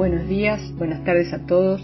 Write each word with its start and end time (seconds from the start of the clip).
Buenos 0.00 0.26
días, 0.28 0.62
buenas 0.78 1.04
tardes 1.04 1.30
a 1.34 1.44
todos. 1.44 1.82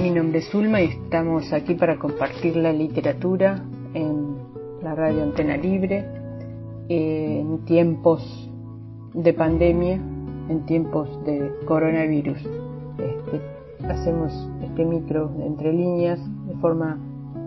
Mi 0.00 0.08
nombre 0.12 0.38
es 0.38 0.54
Ulma 0.54 0.80
y 0.80 0.84
estamos 0.84 1.52
aquí 1.52 1.74
para 1.74 1.98
compartir 1.98 2.54
la 2.54 2.72
literatura 2.72 3.60
en 3.92 4.36
la 4.80 4.94
radio 4.94 5.24
Antena 5.24 5.56
Libre 5.56 6.06
en 6.88 7.64
tiempos 7.64 8.48
de 9.14 9.32
pandemia, 9.32 9.94
en 9.94 10.64
tiempos 10.64 11.08
de 11.24 11.50
coronavirus. 11.66 12.38
Este, 12.38 13.88
hacemos 13.88 14.32
este 14.62 14.84
micro 14.84 15.32
entre 15.44 15.72
líneas 15.72 16.20
de 16.46 16.54
forma 16.60 17.00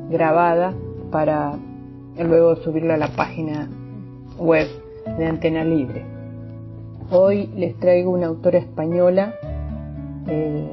grabada 0.09 0.73
para 1.11 1.57
luego 2.17 2.57
subirlo 2.57 2.93
a 2.93 2.97
la 2.97 3.15
página 3.15 3.69
web 4.37 4.67
de 5.17 5.25
Antena 5.27 5.63
Libre. 5.63 6.10
Hoy 7.13 7.47
les 7.57 7.77
traigo 7.77 8.11
una 8.11 8.27
autora 8.27 8.59
española 8.59 9.35
eh, 10.27 10.65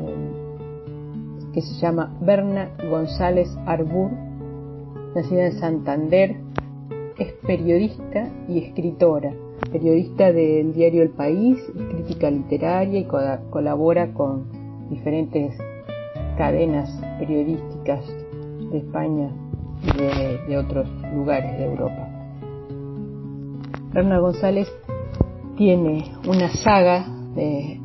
que 1.52 1.60
se 1.60 1.74
llama 1.80 2.16
Berna 2.20 2.70
González 2.88 3.48
Arbur, 3.66 4.12
nacida 5.16 5.46
en 5.46 5.58
Santander, 5.58 6.36
es 7.18 7.32
periodista 7.44 8.30
y 8.48 8.58
escritora, 8.58 9.32
periodista 9.72 10.30
del 10.30 10.74
diario 10.74 11.02
El 11.02 11.08
País 11.08 11.58
crítica 11.90 12.30
literaria 12.30 13.00
y 13.00 13.08
colabora 13.50 14.12
con 14.14 14.44
diferentes 14.90 15.58
cadenas 16.36 16.88
periodísticas 17.18 18.06
de 18.70 18.78
España 18.78 19.32
y 19.82 19.98
de, 19.98 20.38
de 20.46 20.56
otros 20.56 20.88
lugares 21.12 21.58
de 21.58 21.64
Europa. 21.64 22.08
Berna 23.92 24.20
González 24.20 24.68
tiene 25.58 26.04
una 26.24 26.48
saga 26.50 27.04
de 27.34 27.80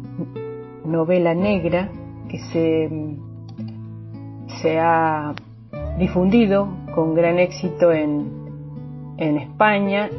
novela 0.85 1.33
negra 1.33 1.89
que 2.29 2.37
se, 4.61 4.79
ha 4.79 5.33
difundido 5.97 6.69
con 6.93 7.15
gran 7.15 7.39
éxito 7.39 7.91
en, 7.91 8.31
en 9.17 9.37
España 9.39 10.09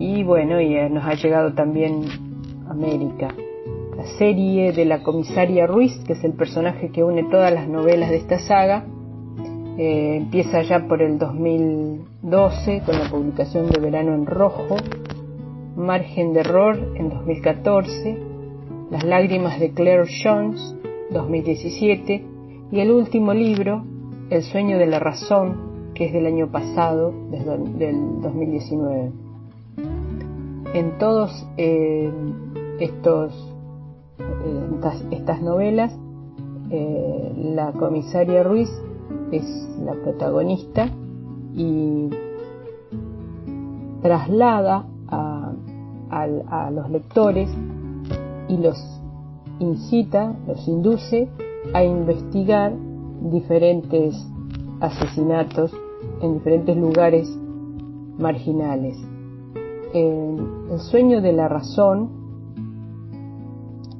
y 0.00 0.24
bueno, 0.24 0.60
y 0.60 0.74
nos 0.90 1.04
ha 1.04 1.14
llegado 1.14 1.54
también 1.54 2.02
a 2.66 2.72
América. 2.72 3.28
La 3.96 4.06
serie 4.18 4.72
de 4.72 4.84
la 4.84 5.04
comisaria 5.04 5.68
Ruiz, 5.68 5.96
que 6.04 6.14
es 6.14 6.24
el 6.24 6.32
personaje 6.32 6.90
que 6.90 7.04
une 7.04 7.22
todas 7.22 7.52
las 7.52 7.68
novelas 7.68 8.10
de 8.10 8.16
esta 8.16 8.40
saga, 8.40 8.84
eh, 9.78 10.16
empieza 10.16 10.62
ya 10.62 10.88
por 10.88 11.00
el 11.00 11.18
2012 11.18 12.82
con 12.84 12.98
la 12.98 13.08
publicación 13.08 13.70
de 13.70 13.80
Verano 13.80 14.12
en 14.12 14.26
Rojo 14.26 14.76
Margen 15.80 16.34
de 16.34 16.40
Error 16.40 16.76
en 16.94 17.08
2014, 17.08 18.18
Las 18.90 19.02
lágrimas 19.02 19.58
de 19.58 19.72
Claire 19.72 20.04
Jones 20.22 20.76
2017 21.10 22.24
y 22.70 22.80
el 22.80 22.90
último 22.90 23.32
libro, 23.32 23.82
El 24.28 24.42
sueño 24.42 24.78
de 24.78 24.86
la 24.86 24.98
razón, 24.98 25.92
que 25.94 26.06
es 26.06 26.12
del 26.12 26.26
año 26.26 26.48
pasado, 26.52 27.12
del 27.30 28.20
2019. 28.20 29.10
En 30.74 30.98
todos 30.98 31.48
eh, 31.56 32.10
estos 32.78 33.32
eh, 34.18 34.90
estas, 35.12 35.42
novelas, 35.42 35.98
eh, 36.70 37.32
la 37.36 37.72
comisaria 37.72 38.42
Ruiz 38.42 38.70
es 39.32 39.44
la 39.82 39.94
protagonista 39.94 40.90
y 41.54 42.10
traslada 44.02 44.86
a 46.10 46.70
los 46.70 46.90
lectores 46.90 47.50
y 48.48 48.56
los 48.56 49.00
incita, 49.60 50.34
los 50.46 50.66
induce 50.66 51.28
a 51.72 51.84
investigar 51.84 52.72
diferentes 53.22 54.16
asesinatos 54.80 55.72
en 56.22 56.34
diferentes 56.34 56.76
lugares 56.76 57.28
marginales. 58.18 58.98
el 59.92 60.78
sueño 60.78 61.20
de 61.20 61.32
la 61.32 61.48
razón 61.48 62.10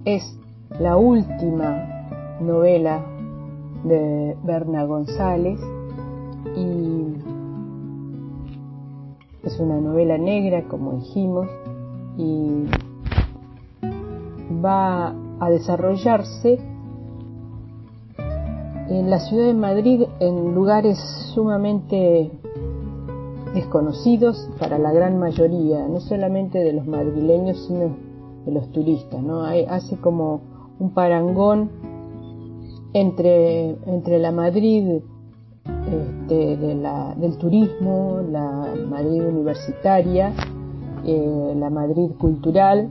es 0.04 0.38
la 0.78 0.96
última 0.96 2.38
novela 2.40 3.04
de 3.84 4.36
Berna 4.44 4.84
González 4.84 5.60
y 6.56 7.00
es 9.42 9.58
una 9.58 9.80
novela 9.80 10.16
negra, 10.16 10.64
como 10.68 10.92
dijimos, 10.92 11.48
y 12.20 12.66
va 14.64 15.14
a 15.40 15.50
desarrollarse 15.50 16.58
en 18.88 19.08
la 19.08 19.20
ciudad 19.20 19.46
de 19.46 19.54
Madrid 19.54 20.02
en 20.18 20.54
lugares 20.54 20.98
sumamente 21.34 22.30
desconocidos 23.54 24.50
para 24.58 24.78
la 24.78 24.92
gran 24.92 25.18
mayoría, 25.18 25.86
no 25.88 26.00
solamente 26.00 26.58
de 26.58 26.72
los 26.72 26.86
madrileños, 26.86 27.66
sino 27.66 27.96
de 28.44 28.52
los 28.52 28.70
turistas. 28.72 29.22
¿no? 29.22 29.44
hace 29.44 29.96
como 29.96 30.40
un 30.78 30.90
parangón 30.90 31.70
entre, 32.92 33.76
entre 33.86 34.18
la 34.18 34.32
Madrid 34.32 35.02
este, 35.86 36.56
del 36.56 37.38
turismo, 37.38 38.20
la 38.28 38.74
Madrid 38.88 39.24
universitaria 39.24 40.32
eh, 41.10 41.54
la 41.56 41.70
Madrid 41.70 42.10
cultural 42.18 42.88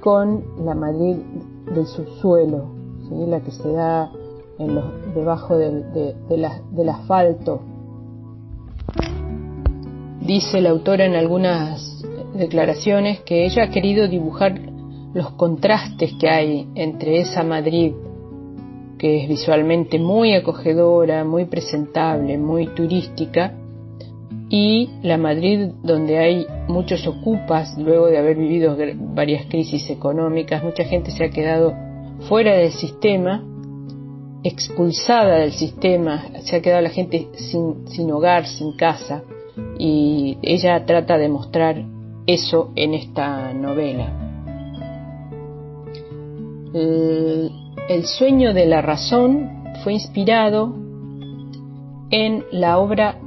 con 0.00 0.44
la 0.64 0.74
Madrid 0.74 1.16
del 1.74 1.86
subsuelo, 1.86 2.66
la 3.10 3.40
que 3.40 3.50
se 3.50 3.72
da 3.72 4.10
en 4.58 4.74
los, 4.74 4.84
debajo 5.14 5.56
del, 5.56 5.84
del 6.28 6.88
asfalto. 6.88 7.60
Dice 10.20 10.60
la 10.60 10.70
autora 10.70 11.04
en 11.04 11.14
algunas 11.14 12.04
declaraciones 12.34 13.20
que 13.20 13.44
ella 13.44 13.64
ha 13.64 13.70
querido 13.70 14.08
dibujar 14.08 14.60
los 15.14 15.30
contrastes 15.32 16.14
que 16.18 16.28
hay 16.28 16.68
entre 16.74 17.20
esa 17.20 17.42
Madrid 17.42 17.92
que 19.02 19.24
es 19.24 19.28
visualmente 19.28 19.98
muy 19.98 20.32
acogedora, 20.32 21.24
muy 21.24 21.46
presentable, 21.46 22.38
muy 22.38 22.68
turística, 22.68 23.52
y 24.52 24.90
la 25.02 25.16
Madrid 25.16 25.70
donde 25.82 26.18
hay 26.18 26.46
muchos 26.68 27.06
ocupas 27.06 27.74
luego 27.78 28.08
de 28.08 28.18
haber 28.18 28.36
vivido 28.36 28.76
varias 29.14 29.46
crisis 29.46 29.88
económicas, 29.88 30.62
mucha 30.62 30.84
gente 30.84 31.10
se 31.10 31.24
ha 31.24 31.30
quedado 31.30 31.72
fuera 32.28 32.54
del 32.54 32.70
sistema, 32.70 33.42
expulsada 34.42 35.36
del 35.38 35.52
sistema, 35.52 36.26
se 36.42 36.56
ha 36.56 36.60
quedado 36.60 36.82
la 36.82 36.90
gente 36.90 37.28
sin, 37.32 37.88
sin 37.88 38.12
hogar, 38.12 38.46
sin 38.46 38.76
casa 38.76 39.22
y 39.78 40.36
ella 40.42 40.84
trata 40.84 41.16
de 41.16 41.30
mostrar 41.30 41.82
eso 42.26 42.72
en 42.76 42.92
esta 42.92 43.54
novela. 43.54 44.12
El, 46.74 47.50
el 47.88 48.04
sueño 48.04 48.52
de 48.52 48.66
la 48.66 48.82
razón 48.82 49.64
fue 49.82 49.94
inspirado 49.94 50.74
en 52.10 52.44
la 52.52 52.76
obra 52.76 53.21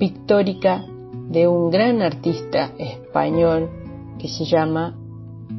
pictórica 0.00 0.82
de 1.28 1.46
un 1.46 1.70
gran 1.70 2.00
artista 2.00 2.72
español 2.78 3.68
que 4.18 4.28
se 4.28 4.46
llama 4.46 4.96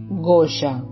Goya. 0.10 0.84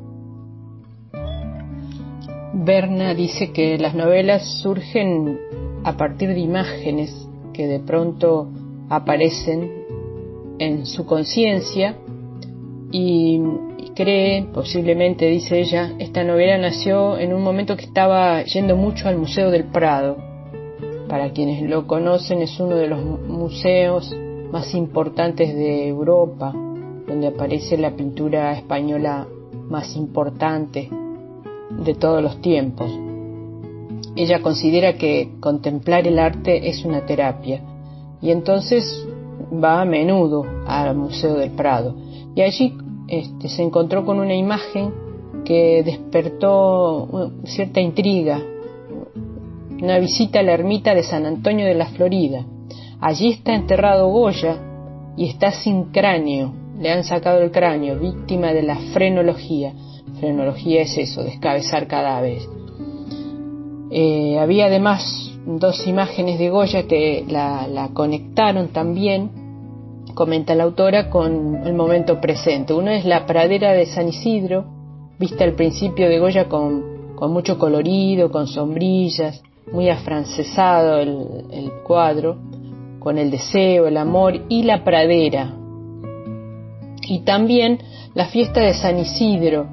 Berna 2.54 3.16
dice 3.16 3.52
que 3.52 3.80
las 3.80 3.96
novelas 3.96 4.62
surgen 4.62 5.40
a 5.84 5.98
partir 5.98 6.30
de 6.30 6.40
imágenes 6.40 7.28
que 7.52 7.66
de 7.66 7.80
pronto 7.80 8.50
aparecen 8.88 9.72
en 10.60 10.86
su 10.86 11.06
conciencia 11.08 11.98
y, 12.92 13.42
cree, 13.96 14.44
posiblemente 14.54 15.26
dice 15.26 15.60
ella, 15.60 15.94
esta 15.98 16.24
novela 16.24 16.58
nació 16.60 17.18
en 17.18 17.34
un 17.34 17.42
momento 17.42 17.76
que 17.76 17.86
estaba 17.86 18.44
yendo 18.44 18.76
mucho 18.76 19.10
al 19.10 19.18
Museo 19.18 19.50
del 19.50 19.66
Prado 19.66 20.29
para 21.10 21.32
quienes 21.32 21.62
lo 21.68 21.88
conocen, 21.88 22.42
es 22.42 22.58
uno 22.60 22.76
de 22.76 22.88
los 22.88 23.04
museos 23.28 24.16
más 24.52 24.74
importantes 24.76 25.54
de 25.54 25.88
Europa, 25.88 26.54
donde 27.08 27.28
aparece 27.28 27.78
la 27.78 27.92
pintura 27.92 28.54
española 28.54 29.28
más 29.68 29.96
importante 29.96 30.90
de 31.84 31.96
todos 31.96 32.22
los 32.22 32.40
tiempos. 32.42 32.92
Ella 34.16 34.42
considera 34.42 34.94
que 34.94 35.32
contemplar 35.40 36.08
el 36.08 36.20
arte 36.20 36.70
es 36.70 36.86
una 36.86 37.06
terapia 37.06 37.62
y 38.22 38.32
entonces 38.32 39.08
va 39.52 39.82
a 39.82 39.86
menudo 39.86 40.46
al 40.68 40.96
Museo 40.96 41.36
del 41.36 41.52
Prado 41.52 41.96
y 42.36 42.42
allí 42.42 42.78
este, 43.08 43.50
se 43.50 43.64
encontró 43.64 44.06
con 44.06 44.20
una 44.20 44.36
imagen 44.36 44.94
que 45.46 45.82
despertó 45.84 47.32
cierta 47.46 47.80
intriga 47.80 48.44
una 49.82 50.00
visita 50.00 50.40
a 50.40 50.44
la 50.44 50.54
ermita 50.54 50.94
de 50.94 51.04
San 51.04 51.26
Antonio 51.26 51.66
de 51.66 51.76
la 51.76 51.88
Florida. 51.88 52.46
Allí 53.00 53.32
está 53.32 53.54
enterrado 53.54 54.10
Goya 54.10 54.58
y 55.16 55.30
está 55.30 55.52
sin 55.52 55.86
cráneo, 55.86 56.54
le 56.80 56.92
han 56.92 57.04
sacado 57.04 57.42
el 57.42 57.52
cráneo, 57.52 58.00
víctima 58.00 58.54
de 58.54 58.64
la 58.64 58.76
frenología. 58.94 59.74
frenología 60.20 60.82
es 60.82 60.98
eso, 60.98 61.24
descabezar 61.24 61.88
cadáveres. 61.88 62.48
Eh, 63.92 64.38
había 64.38 64.66
además 64.66 65.32
dos 65.46 65.88
imágenes 65.88 66.40
de 66.40 66.50
Goya 66.50 66.88
que 66.88 67.26
la, 67.28 67.90
conectaron 67.94 68.70
también, 68.70 69.32
comenta 70.14 70.56
la 70.56 70.64
autora, 70.64 71.10
con 71.10 71.66
el 71.66 71.74
momento 71.74 72.20
presente. 72.20 72.74
Uno 72.74 72.92
es 72.92 73.06
la 73.06 73.26
pradera 73.26 73.72
de 73.72 73.86
San 73.86 74.10
Isidro, 74.10 74.66
vista 75.18 75.44
al 75.44 75.54
principio 75.54 76.10
de 76.10 76.20
Goya 76.20 76.50
con, 76.50 77.16
con 77.16 77.32
mucho 77.32 77.58
colorido, 77.58 78.30
con 78.30 78.48
sombrillas, 78.48 79.42
muy 79.72 79.90
afrancesado 79.90 80.98
el, 80.98 81.46
el 81.52 81.72
cuadro, 81.84 82.38
con 83.00 83.18
el 83.18 83.32
deseo, 83.32 83.88
el 83.88 83.98
amor 83.98 84.42
y 84.50 84.64
la 84.64 84.84
pradera. 84.84 85.54
Y 87.08 87.20
también 87.22 87.80
la 88.14 88.28
fiesta 88.28 88.62
de 88.62 88.74
San 88.74 89.00
Isidro, 89.00 89.68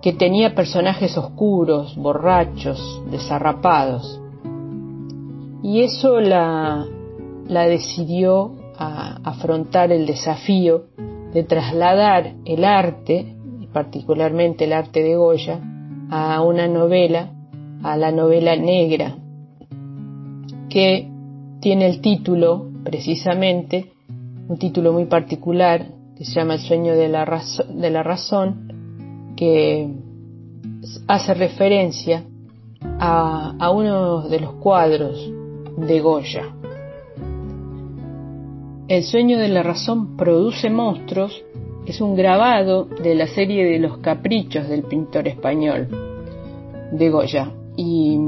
que 0.00 0.12
tenía 0.12 0.54
personajes 0.54 1.18
oscuros, 1.18 1.96
borrachos, 1.96 3.02
desarrapados. 3.10 4.20
Y 5.62 5.82
eso 5.82 6.20
la, 6.20 6.86
la 7.48 7.66
decidió 7.66 8.52
a 8.78 9.18
afrontar 9.24 9.90
el 9.90 10.06
desafío 10.06 10.84
de 11.32 11.42
trasladar 11.42 12.34
el 12.44 12.64
arte, 12.64 13.34
particularmente 13.72 14.64
el 14.64 14.72
arte 14.72 15.02
de 15.02 15.16
Goya, 15.16 15.60
a 16.10 16.40
una 16.42 16.68
novela, 16.68 17.32
a 17.82 17.96
la 17.96 18.10
novela 18.12 18.56
negra, 18.56 19.16
que 20.68 21.08
tiene 21.60 21.86
el 21.86 22.00
título, 22.00 22.68
precisamente, 22.84 23.92
un 24.48 24.58
título 24.58 24.92
muy 24.92 25.06
particular, 25.06 25.86
que 26.16 26.24
se 26.24 26.32
llama 26.32 26.54
El 26.54 26.60
sueño 26.60 26.94
de 26.94 27.08
la, 27.08 27.42
de 27.68 27.90
la 27.90 28.02
razón, 28.02 29.34
que 29.36 29.88
hace 31.08 31.34
referencia 31.34 32.24
a, 32.98 33.54
a 33.58 33.70
uno 33.70 34.28
de 34.28 34.40
los 34.40 34.54
cuadros 34.54 35.30
de 35.76 36.00
Goya. 36.00 36.54
El 38.88 39.02
sueño 39.02 39.38
de 39.38 39.48
la 39.48 39.62
razón 39.62 40.16
produce 40.16 40.70
monstruos 40.70 41.42
es 41.86 42.00
un 42.00 42.16
grabado 42.16 42.84
de 42.84 43.14
la 43.14 43.26
serie 43.26 43.64
de 43.64 43.78
los 43.78 43.98
caprichos 43.98 44.68
del 44.68 44.84
pintor 44.84 45.28
español 45.28 45.88
de 46.92 47.10
Goya 47.10 47.52
y 47.76 48.18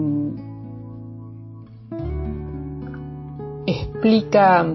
explica 3.67 4.67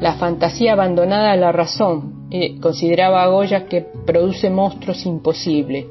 la 0.00 0.14
fantasía 0.14 0.72
abandonada 0.72 1.32
a 1.32 1.36
la 1.36 1.52
razón. 1.52 2.28
Eh, 2.30 2.58
consideraba 2.60 3.22
a 3.22 3.28
Goya 3.28 3.66
que 3.66 3.82
produce 4.06 4.50
monstruos 4.50 5.04
imposibles. 5.04 5.86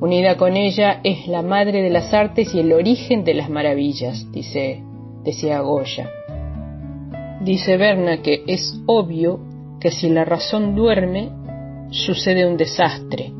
Unida 0.00 0.36
con 0.36 0.56
ella 0.56 1.00
es 1.04 1.28
la 1.28 1.42
madre 1.42 1.82
de 1.82 1.90
las 1.90 2.12
artes 2.12 2.54
y 2.54 2.60
el 2.60 2.72
origen 2.72 3.24
de 3.24 3.34
las 3.34 3.48
maravillas, 3.48 4.26
dice, 4.32 4.82
decía 5.22 5.60
Goya. 5.60 6.10
Dice 7.40 7.76
Berna 7.76 8.22
que 8.22 8.42
es 8.46 8.80
obvio 8.86 9.38
que 9.80 9.90
si 9.90 10.08
la 10.08 10.24
razón 10.24 10.74
duerme, 10.74 11.30
sucede 11.90 12.46
un 12.46 12.56
desastre, 12.56 13.32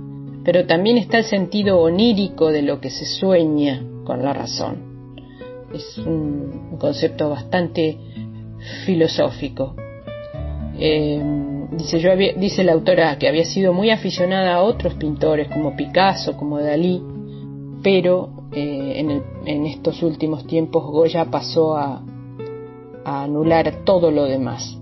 pero 0.45 0.67
también 0.67 0.99
está 0.99 1.19
el 1.19 1.25
sentido 1.25 1.81
onírico 1.81 2.51
de 2.51 2.63
lo 2.63 2.81
que 2.81 2.91
se 2.91 3.07
sueña 3.07 3.83
con 4.05 4.23
la 4.23 4.33
razón 4.33 4.93
es 5.75 5.99
un 5.99 6.77
concepto 6.79 7.31
bastante 7.31 7.99
filosófico. 8.85 9.75
Eh, 10.79 11.21
dice, 12.37 12.65
la 12.65 12.73
autora 12.73 13.19
que 13.19 13.29
había 13.29 13.45
sido 13.45 13.73
muy 13.73 13.91
aficionada 13.91 14.55
a 14.55 14.63
otros 14.63 14.95
pintores 14.95 15.49
como 15.49 15.77
Picasso, 15.77 16.37
como 16.37 16.59
Dalí, 16.59 17.03
pero 17.83 18.49
eh, 18.53 18.95
en, 18.97 19.23
en, 19.47 19.67
estos 19.67 20.03
últimos 20.03 20.47
tiempos 20.47 20.85
Goya 20.85 21.27
pasó 21.27 21.77
a 21.77 22.03
anular 23.05 23.85
todo 23.85 24.11
lo 24.11 24.25
demás. 24.25 24.79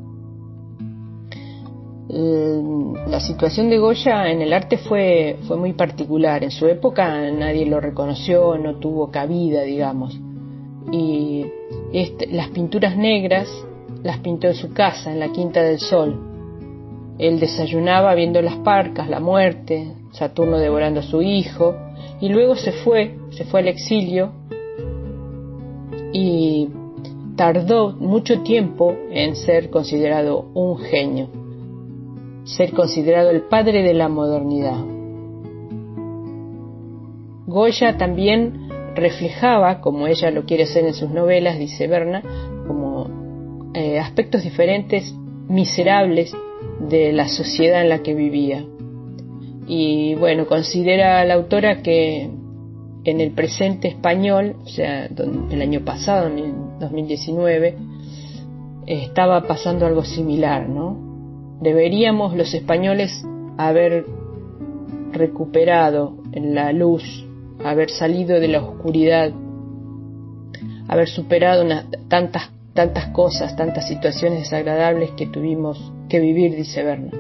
La 2.12 3.20
situación 3.20 3.70
de 3.70 3.78
Goya 3.78 4.30
en 4.30 4.42
el 4.42 4.52
arte 4.52 4.78
fue, 4.78 5.38
fue 5.46 5.56
muy 5.56 5.74
particular. 5.74 6.42
En 6.42 6.50
su 6.50 6.66
época 6.66 7.30
nadie 7.30 7.66
lo 7.66 7.80
reconoció, 7.80 8.58
no 8.58 8.76
tuvo 8.76 9.10
cabida, 9.10 9.62
digamos 9.62 10.18
y 10.92 11.46
este, 11.92 12.26
las 12.28 12.48
pinturas 12.48 12.96
negras 12.96 13.48
las 14.02 14.18
pintó 14.18 14.48
en 14.48 14.54
su 14.54 14.72
casa, 14.72 15.12
en 15.12 15.20
la 15.20 15.30
Quinta 15.30 15.62
del 15.62 15.78
Sol. 15.78 16.18
Él 17.18 17.38
desayunaba 17.38 18.14
viendo 18.14 18.40
las 18.40 18.56
parcas, 18.56 19.08
la 19.08 19.20
muerte, 19.20 19.92
Saturno 20.12 20.58
devorando 20.58 21.00
a 21.00 21.02
su 21.02 21.20
hijo, 21.22 21.74
y 22.20 22.28
luego 22.30 22.56
se 22.56 22.72
fue, 22.72 23.16
se 23.30 23.44
fue 23.44 23.60
al 23.60 23.68
exilio 23.68 24.32
y 26.12 26.68
tardó 27.36 27.92
mucho 27.92 28.40
tiempo 28.40 28.94
en 29.10 29.36
ser 29.36 29.70
considerado 29.70 30.46
un 30.54 30.78
genio, 30.78 31.28
ser 32.44 32.72
considerado 32.72 33.31
el 33.31 33.42
padre 33.42 33.82
de 33.82 33.94
la 33.94 34.08
modernidad. 34.08 34.84
Goya 37.46 37.96
también 37.96 38.69
reflejaba, 38.94 39.81
como 39.81 40.06
ella 40.06 40.31
lo 40.31 40.44
quiere 40.44 40.64
hacer 40.64 40.84
en 40.84 40.94
sus 40.94 41.10
novelas, 41.10 41.58
dice 41.58 41.87
Berna, 41.87 42.22
como 42.66 43.70
eh, 43.75 43.98
aspectos 43.98 44.42
diferentes, 44.42 45.14
miserables 45.48 46.32
de 46.88 47.12
la 47.12 47.28
sociedad 47.28 47.82
en 47.82 47.88
la 47.88 48.02
que 48.02 48.14
vivía. 48.14 48.64
Y 49.66 50.14
bueno, 50.16 50.46
considera 50.46 51.25
la 51.25 51.34
autora 51.34 51.82
que 51.82 52.31
en 53.04 53.20
el 53.20 53.32
presente 53.32 53.88
español, 53.88 54.56
o 54.64 54.69
sea, 54.69 55.06
el 55.06 55.62
año 55.62 55.84
pasado, 55.84 56.28
en 56.28 56.78
2019, 56.78 57.76
estaba 58.87 59.47
pasando 59.47 59.87
algo 59.87 60.04
similar, 60.04 60.68
¿no? 60.68 61.10
Deberíamos 61.61 62.37
los 62.37 62.52
españoles 62.55 63.25
haber 63.59 64.07
recuperado 65.12 66.14
en 66.33 66.55
la 66.55 66.73
luz 66.73 67.26
haber 67.64 67.90
salido 67.90 68.40
de 68.40 68.49
la 68.49 68.62
oscuridad, 68.62 69.33
haber 70.88 71.09
superado 71.09 71.64
tantas, 72.09 72.50
tantas 72.75 73.09
cosas, 73.09 73.57
tantas 73.57 73.88
situaciones 73.88 74.40
desagradables 74.40 75.11
que 75.12 75.26
tuvimos 75.26 75.93
que 76.09 76.21
vivir, 76.21 76.57
dice 76.57 76.83
Berna. 76.83 77.11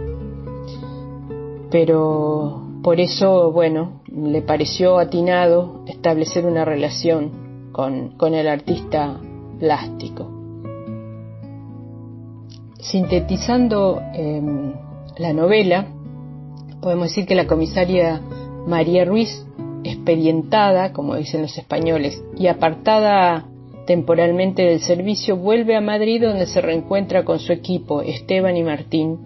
Pero 1.70 2.62
por 2.82 3.00
eso, 3.00 3.52
bueno, 3.52 4.02
le 4.10 4.42
pareció 4.42 4.98
atinado 4.98 5.84
establecer 5.86 6.46
una 6.46 6.64
relación 6.64 7.70
con, 7.72 8.16
con 8.16 8.34
el 8.34 8.48
artista 8.48 9.20
plástico. 9.58 10.39
Sintetizando 12.82 14.00
em, 14.14 14.72
la 15.18 15.32
novela, 15.32 15.86
podemos 16.80 17.08
decir 17.08 17.26
que 17.26 17.34
la 17.34 17.46
comisaria 17.46 18.20
María 18.66 19.04
Ruiz 19.04 19.46
experientada, 19.84 20.92
como 20.92 21.16
dicen 21.16 21.42
los 21.42 21.56
españoles, 21.56 22.22
y 22.36 22.46
apartada 22.46 23.46
temporalmente 23.86 24.62
del 24.62 24.80
servicio, 24.80 25.36
vuelve 25.36 25.76
a 25.76 25.80
Madrid 25.80 26.22
donde 26.22 26.46
se 26.46 26.60
reencuentra 26.60 27.24
con 27.24 27.38
su 27.38 27.52
equipo, 27.52 28.02
Esteban 28.02 28.56
y 28.56 28.62
Martín, 28.62 29.18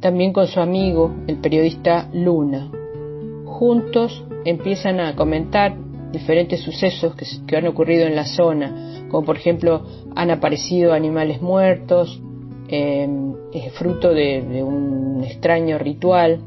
también 0.00 0.32
con 0.32 0.46
su 0.46 0.60
amigo, 0.60 1.14
el 1.26 1.36
periodista 1.36 2.08
Luna. 2.12 2.70
Juntos 3.44 4.24
empiezan 4.44 5.00
a 5.00 5.14
comentar 5.14 5.76
diferentes 6.12 6.60
sucesos 6.60 7.14
que, 7.46 7.56
han 7.56 7.66
ocurrido 7.66 8.06
en 8.06 8.16
la 8.16 8.24
zona, 8.24 9.04
como 9.10 9.24
por 9.24 9.36
ejemplo 9.36 9.84
han 10.16 10.30
aparecido 10.30 10.92
animales 10.92 11.40
muertos, 11.40 12.20
em, 12.70 13.34
fruto 13.72 14.10
de 14.14 14.62
un 14.62 15.22
extraño 15.24 15.78
ritual, 15.78 16.40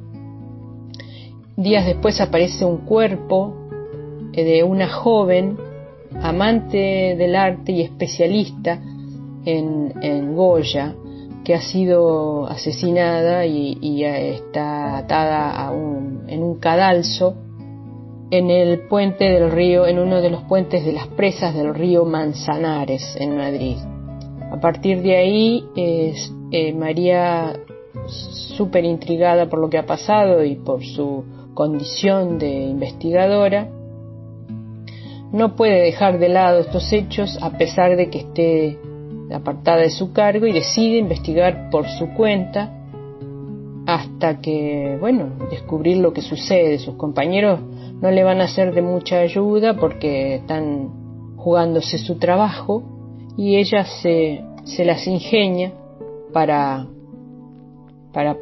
Días 1.56 1.86
después 1.86 2.20
aparece 2.20 2.66
un 2.66 2.78
cuerpo 2.78 3.54
eh, 4.34 4.44
de 4.44 4.64
una 4.64 4.90
joven 4.90 5.58
amante 6.22 7.16
del 7.16 7.36
arte 7.36 7.72
y 7.72 7.82
especialista 7.82 8.80
en, 9.46 10.36
Goya, 10.36 10.96
que 11.44 11.54
ha 11.54 11.62
sido 11.62 12.48
asesinada 12.48 13.46
y, 13.46 14.04
está 14.04 14.98
atada 14.98 15.72
en 16.28 16.44
un 16.44 16.60
cadalso 16.60 17.36
en 18.32 18.50
el 18.50 18.88
puente 18.88 19.26
del 19.26 19.52
río, 19.52 19.86
en 19.86 20.00
uno 20.00 20.22
de 20.22 20.30
los 20.30 20.44
puentes 20.44 20.86
de 20.86 20.94
las 20.94 21.08
presas 21.08 21.54
del 21.54 21.76
río 21.76 22.06
Manzanares 22.06 23.16
en 23.20 23.38
Madrid. 23.38 23.78
A 24.54 24.60
partir 24.60 25.02
de 25.02 25.18
ahí, 25.18 25.66
eh, 25.76 26.74
María, 26.74 27.60
súper 28.56 28.86
intrigada 28.86 29.50
por 29.50 29.58
lo 29.58 29.68
que 29.68 29.80
ha 29.80 29.88
pasado 29.88 30.44
y 30.44 30.58
por 30.58 30.86
su 30.86 31.24
condición 31.56 32.38
de 32.38 32.66
investigadora, 32.66 33.68
no 35.32 35.56
puede 35.56 35.82
dejar 35.82 36.20
de 36.20 36.30
lado 36.30 36.60
estos 36.60 36.94
hechos 36.94 37.40
a 37.42 37.58
pesar 37.58 37.96
de 37.96 38.12
que 38.12 38.20
esté 38.20 38.80
apartada 39.34 39.80
de 39.80 39.90
su 39.90 40.14
cargo 40.14 40.46
y 40.46 40.54
decide 40.54 41.00
investigar 41.00 41.72
por 41.72 41.88
su 41.88 42.10
cuenta 42.14 42.72
hasta 43.88 44.40
que, 44.40 44.98
bueno, 45.00 45.32
descubrir 45.50 45.98
lo 45.98 46.14
que 46.14 46.22
sucede. 46.22 46.78
Sus 46.78 46.94
compañeros 46.94 47.60
no 48.00 48.12
le 48.12 48.24
van 48.24 48.40
a 48.40 48.48
ser 48.48 48.72
de 48.76 48.84
mucha 48.84 49.18
ayuda 49.18 49.74
porque 49.78 50.36
están 50.36 51.38
jugándose 51.38 51.98
su 51.98 52.20
trabajo 52.20 52.93
y 53.38 53.58
ella 53.58 53.86
se, 53.86 54.44
se 54.64 54.86
las 54.86 55.08
ingenia 55.08 55.74
para, 56.32 56.88
para 58.12 58.38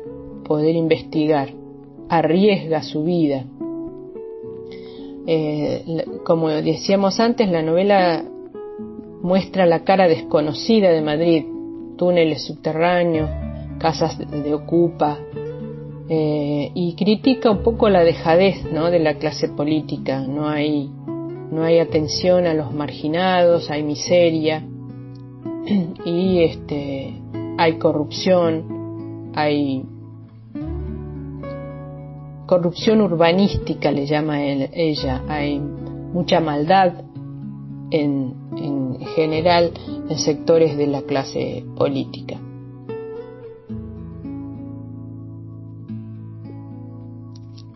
poder 0.45 0.75
investigar, 0.75 1.49
arriesga 2.09 2.83
su 2.83 3.03
vida. 3.03 3.45
Eh, 5.27 6.03
como 6.25 6.49
decíamos 6.49 7.19
antes, 7.19 7.49
la 7.49 7.61
novela 7.61 8.25
muestra 9.21 9.65
la 9.65 9.83
cara 9.83 10.07
desconocida 10.07 10.89
de 10.89 11.01
Madrid, 11.01 11.45
túneles 11.97 12.45
subterráneos, 12.45 13.29
casas 13.77 14.17
de 14.17 14.53
ocupa, 14.53 15.19
eh, 16.09 16.71
y 16.73 16.95
critica 16.95 17.49
un 17.51 17.63
poco 17.63 17.87
la 17.87 18.03
dejadez 18.03 18.65
¿no? 18.73 18.91
de 18.91 18.99
la 18.99 19.13
clase 19.13 19.47
política. 19.47 20.21
No 20.27 20.49
hay, 20.49 20.89
no 21.51 21.63
hay 21.63 21.79
atención 21.79 22.47
a 22.47 22.53
los 22.53 22.73
marginados, 22.73 23.69
hay 23.69 23.83
miseria 23.83 24.65
y 26.05 26.43
este, 26.43 27.13
hay 27.57 27.77
corrupción, 27.77 29.31
hay 29.35 29.85
corrupción 32.45 33.01
urbanística, 33.01 33.91
le 33.91 34.05
llama 34.05 34.43
ella, 34.43 35.23
hay 35.27 35.59
mucha 35.59 36.39
maldad 36.39 36.93
en, 37.91 38.33
en 38.57 38.99
general 39.15 39.71
en 40.09 40.17
sectores 40.17 40.77
de 40.77 40.87
la 40.87 41.01
clase 41.03 41.63
política. 41.77 42.39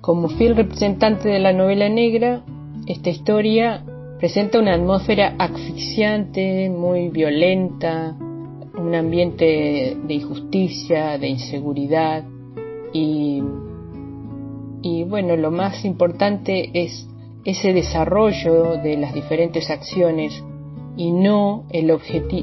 Como 0.01 0.27
fiel 0.29 0.55
representante 0.55 1.29
de 1.29 1.39
la 1.39 1.51
novela 1.51 1.89
negra, 1.89 2.43
esta 2.85 3.09
historia 3.09 3.83
presenta 4.19 4.59
una 4.59 4.73
atmósfera 4.73 5.35
asfixiante, 5.37 6.69
muy 6.69 7.09
violenta, 7.09 8.15
un 8.77 8.95
ambiente 8.95 9.97
de 10.01 10.13
injusticia, 10.13 11.17
de 11.17 11.27
inseguridad 11.27 12.23
y, 12.93 13.41
y 14.81 15.03
bueno, 15.03 15.35
lo 15.35 15.51
más 15.51 15.83
importante 15.85 16.71
es 16.73 17.07
ese 17.43 17.73
desarrollo 17.73 18.77
de 18.77 18.97
las 18.97 19.13
diferentes 19.13 19.69
acciones 19.69 20.43
y 20.97 21.11
no, 21.11 21.65
el 21.69 21.91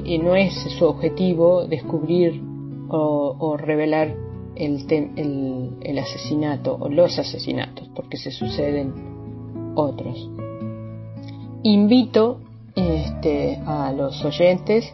y 0.04 0.18
no 0.18 0.36
es 0.36 0.54
su 0.78 0.84
objetivo 0.84 1.66
descubrir 1.66 2.42
o, 2.88 3.36
o 3.38 3.56
revelar 3.56 4.14
el, 4.54 4.84
el, 4.90 5.70
el, 5.80 5.98
asesinato 5.98 6.76
o 6.78 6.88
los 6.88 7.18
asesinatos, 7.18 7.88
porque 7.94 8.18
se 8.18 8.30
suceden 8.30 8.92
otros. 9.74 10.30
Invito 11.64 12.40
este, 12.74 13.62
a 13.64 13.92
los 13.92 14.24
oyentes, 14.24 14.92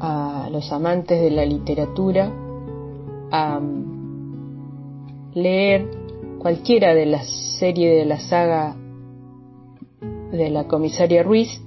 a 0.00 0.48
los 0.50 0.72
amantes 0.72 1.20
de 1.20 1.30
la 1.30 1.44
literatura, 1.44 2.32
a 3.30 3.60
leer 5.34 5.88
cualquiera 6.40 6.94
de 6.94 7.06
las 7.06 7.28
series 7.60 7.96
de 7.96 8.06
la 8.06 8.18
saga 8.18 8.74
de 10.32 10.50
la 10.50 10.64
comisaria 10.66 11.22
Ruiz 11.22 11.62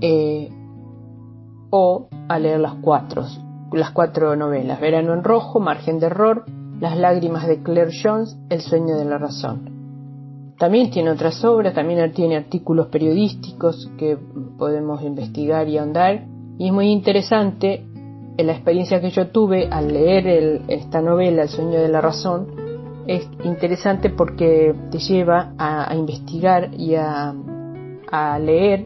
eh, 0.00 0.48
o 1.70 2.08
a 2.28 2.38
leer 2.38 2.60
las 2.60 2.74
cuatro, 2.74 3.24
las 3.72 3.90
cuatro 3.90 4.36
novelas, 4.36 4.80
Verano 4.80 5.12
en 5.12 5.24
Rojo, 5.24 5.58
Margen 5.58 5.98
de 5.98 6.06
Error, 6.06 6.44
Las 6.80 6.96
Lágrimas 6.96 7.48
de 7.48 7.62
Claire 7.64 7.90
Jones, 8.00 8.36
El 8.48 8.60
Sueño 8.60 8.96
de 8.96 9.04
la 9.04 9.18
Razón. 9.18 9.69
También 10.60 10.90
tiene 10.90 11.08
otras 11.08 11.42
obras, 11.42 11.72
también 11.72 12.12
tiene 12.12 12.36
artículos 12.36 12.88
periodísticos 12.88 13.90
que 13.96 14.18
podemos 14.58 15.02
investigar 15.02 15.66
y 15.66 15.78
ahondar. 15.78 16.26
Y 16.58 16.66
es 16.66 16.72
muy 16.74 16.88
interesante 16.88 17.86
la 18.36 18.52
experiencia 18.52 19.00
que 19.00 19.08
yo 19.08 19.28
tuve 19.28 19.68
al 19.70 19.88
leer 19.88 20.60
esta 20.68 21.00
novela, 21.00 21.44
El 21.44 21.48
Sueño 21.48 21.80
de 21.80 21.88
la 21.88 22.02
Razón. 22.02 22.48
Es 23.06 23.26
interesante 23.42 24.10
porque 24.10 24.74
te 24.90 24.98
lleva 24.98 25.54
a, 25.56 25.94
investigar 25.96 26.74
y 26.74 26.94
a, 26.94 27.32
leer 28.38 28.84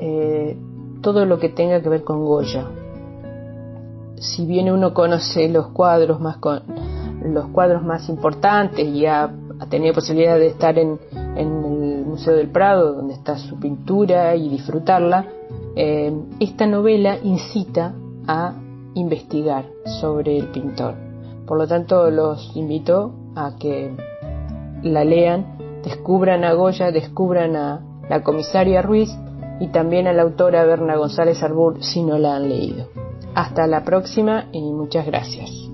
eh, 0.00 0.58
todo 1.00 1.26
lo 1.26 1.38
que 1.38 1.50
tenga 1.50 1.80
que 1.80 1.88
ver 1.88 2.02
con 2.02 2.24
Goya, 2.24 2.66
si 4.16 4.46
bien 4.46 4.68
uno 4.68 4.94
conoce 4.94 5.48
los 5.48 5.68
cuadros 5.68 6.20
más 6.20 6.38
los 7.22 7.46
cuadros 7.50 7.84
más 7.84 8.08
importantes 8.08 8.86
y 8.86 9.06
ha, 9.06 9.30
tenido 9.66 9.94
posibilidad 9.94 10.38
de 10.38 10.48
estar 10.48 10.78
en, 10.78 10.98
el 11.36 12.04
Museo 12.04 12.34
del 12.36 12.50
Prado, 12.50 12.92
donde 12.94 13.14
está 13.14 13.36
su 13.38 13.58
pintura 13.58 14.36
y 14.36 14.48
disfrutarla, 14.48 15.26
eh, 15.74 16.12
esta 16.38 16.66
novela 16.66 17.18
incita 17.22 17.94
a 18.26 18.54
investigar 18.94 19.66
sobre 20.00 20.38
el 20.38 20.46
pintor. 20.48 20.94
Por 21.46 21.58
lo 21.58 21.66
tanto, 21.66 22.10
los 22.10 22.52
invito 22.56 23.12
a 23.34 23.56
que 23.58 23.94
la 24.82 25.04
lean, 25.04 25.80
descubran 25.82 26.44
a 26.44 26.52
Goya, 26.54 26.90
descubran 26.90 27.56
a 27.56 27.80
la 28.08 28.22
comisaria 28.22 28.82
Ruiz 28.82 29.10
y 29.60 29.68
también 29.68 30.06
a 30.06 30.12
la 30.12 30.22
autora 30.22 30.64
Berna 30.64 30.96
González 30.96 31.42
Arbur 31.42 31.82
si 31.82 32.02
no 32.02 32.18
la 32.18 32.36
han 32.36 32.48
leído. 32.48 32.88
Hasta 33.34 33.66
la 33.66 33.84
próxima 33.84 34.46
y 34.52 34.60
muchas 34.60 35.06
gracias. 35.06 35.73